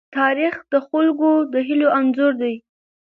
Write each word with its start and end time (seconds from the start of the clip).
تاریخ 0.17 0.55
د 0.71 0.73
خلکو 0.87 1.29
د 1.53 1.55
هيلو 1.67 1.87
انځور 1.99 2.33
دی. 2.41 2.53